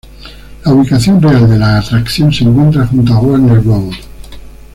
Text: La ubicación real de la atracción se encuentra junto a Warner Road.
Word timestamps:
La 0.65 0.73
ubicación 0.73 1.21
real 1.21 1.47
de 1.47 1.59
la 1.59 1.77
atracción 1.77 2.33
se 2.33 2.43
encuentra 2.43 2.87
junto 2.87 3.13
a 3.13 3.19
Warner 3.21 3.63
Road. 3.63 3.91